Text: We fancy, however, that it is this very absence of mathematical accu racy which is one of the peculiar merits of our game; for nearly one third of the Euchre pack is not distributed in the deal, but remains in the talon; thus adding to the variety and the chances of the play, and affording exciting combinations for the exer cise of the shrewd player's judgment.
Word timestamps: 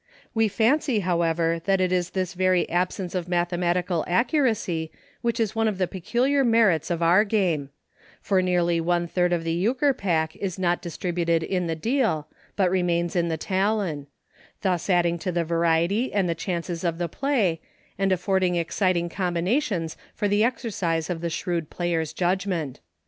We 0.33 0.47
fancy, 0.47 1.01
however, 1.01 1.61
that 1.65 1.79
it 1.79 1.91
is 1.91 2.09
this 2.09 2.33
very 2.33 2.67
absence 2.71 3.13
of 3.13 3.27
mathematical 3.27 4.03
accu 4.07 4.41
racy 4.43 4.91
which 5.21 5.39
is 5.39 5.53
one 5.55 5.67
of 5.67 5.77
the 5.77 5.85
peculiar 5.87 6.43
merits 6.43 6.89
of 6.89 7.03
our 7.03 7.23
game; 7.23 7.69
for 8.19 8.41
nearly 8.41 8.81
one 8.81 9.05
third 9.07 9.31
of 9.31 9.43
the 9.43 9.51
Euchre 9.53 9.93
pack 9.93 10.35
is 10.37 10.57
not 10.57 10.81
distributed 10.81 11.43
in 11.43 11.67
the 11.67 11.75
deal, 11.75 12.27
but 12.55 12.71
remains 12.71 13.15
in 13.15 13.27
the 13.27 13.37
talon; 13.37 14.07
thus 14.63 14.89
adding 14.89 15.19
to 15.19 15.31
the 15.31 15.43
variety 15.43 16.11
and 16.11 16.27
the 16.27 16.33
chances 16.33 16.83
of 16.83 16.97
the 16.97 17.07
play, 17.07 17.61
and 17.99 18.11
affording 18.11 18.55
exciting 18.55 19.07
combinations 19.07 19.97
for 20.15 20.27
the 20.27 20.41
exer 20.41 20.73
cise 20.73 21.11
of 21.11 21.21
the 21.21 21.29
shrewd 21.29 21.69
player's 21.69 22.11
judgment. 22.11 22.79